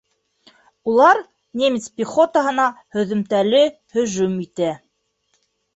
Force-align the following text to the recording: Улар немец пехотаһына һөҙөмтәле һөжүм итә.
Улар 0.93 1.19
немец 1.63 1.87
пехотаһына 2.01 2.67
һөҙөмтәле 2.97 3.65
һөжүм 3.99 4.39
итә. 4.49 4.77